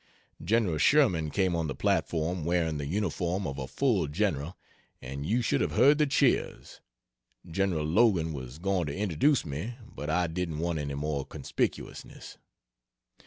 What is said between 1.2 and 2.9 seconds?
came on the platform wearing the